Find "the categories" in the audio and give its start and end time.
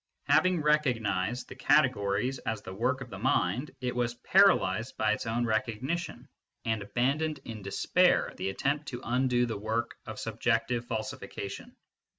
1.47-2.39